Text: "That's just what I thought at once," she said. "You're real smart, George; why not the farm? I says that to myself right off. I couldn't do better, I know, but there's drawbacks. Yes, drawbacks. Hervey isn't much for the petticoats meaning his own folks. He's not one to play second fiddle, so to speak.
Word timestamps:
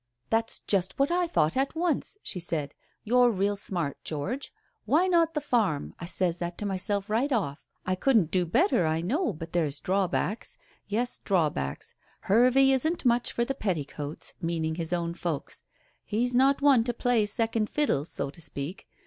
"That's 0.31 0.61
just 0.61 0.97
what 0.97 1.11
I 1.11 1.27
thought 1.27 1.55
at 1.55 1.75
once," 1.75 2.17
she 2.23 2.39
said. 2.39 2.73
"You're 3.03 3.29
real 3.29 3.55
smart, 3.55 4.03
George; 4.03 4.51
why 4.85 5.05
not 5.05 5.35
the 5.35 5.41
farm? 5.41 5.93
I 5.99 6.07
says 6.07 6.39
that 6.39 6.57
to 6.57 6.65
myself 6.65 7.07
right 7.07 7.31
off. 7.31 7.61
I 7.85 7.93
couldn't 7.93 8.31
do 8.31 8.47
better, 8.47 8.87
I 8.87 9.01
know, 9.01 9.31
but 9.31 9.53
there's 9.53 9.79
drawbacks. 9.79 10.57
Yes, 10.87 11.19
drawbacks. 11.19 11.93
Hervey 12.21 12.71
isn't 12.71 13.05
much 13.05 13.31
for 13.31 13.45
the 13.45 13.53
petticoats 13.53 14.33
meaning 14.41 14.73
his 14.73 14.91
own 14.91 15.13
folks. 15.13 15.65
He's 16.03 16.33
not 16.33 16.63
one 16.63 16.83
to 16.85 16.95
play 16.95 17.27
second 17.27 17.69
fiddle, 17.69 18.05
so 18.05 18.31
to 18.31 18.41
speak. 18.41 18.87